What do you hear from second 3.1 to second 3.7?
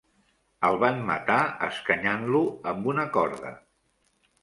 corda.